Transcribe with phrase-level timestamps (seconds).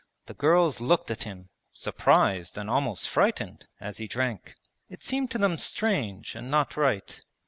[0.25, 4.55] The girls looked at him, surprised and almost frightened, as he drank.
[4.89, 7.21] It seemed to them strange and not right.